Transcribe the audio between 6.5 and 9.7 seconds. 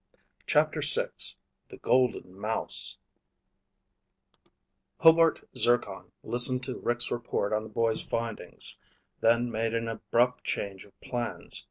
to Rick's report on the boys' findings, then